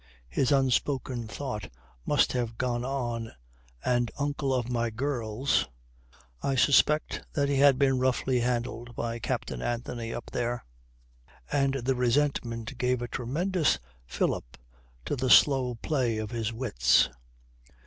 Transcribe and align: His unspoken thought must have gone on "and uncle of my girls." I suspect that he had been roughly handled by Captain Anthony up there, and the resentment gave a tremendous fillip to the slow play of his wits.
His 0.29 0.51
unspoken 0.51 1.27
thought 1.27 1.71
must 2.07 2.33
have 2.33 2.57
gone 2.57 2.83
on 2.83 3.33
"and 3.85 4.09
uncle 4.17 4.51
of 4.51 4.67
my 4.67 4.89
girls." 4.89 5.67
I 6.41 6.55
suspect 6.55 7.21
that 7.33 7.49
he 7.49 7.57
had 7.57 7.77
been 7.77 7.99
roughly 7.99 8.39
handled 8.39 8.95
by 8.95 9.19
Captain 9.19 9.61
Anthony 9.61 10.11
up 10.11 10.31
there, 10.31 10.65
and 11.51 11.75
the 11.75 11.93
resentment 11.93 12.79
gave 12.79 13.03
a 13.03 13.07
tremendous 13.07 13.77
fillip 14.07 14.57
to 15.05 15.15
the 15.15 15.29
slow 15.29 15.75
play 15.75 16.17
of 16.17 16.31
his 16.31 16.51
wits. 16.51 17.07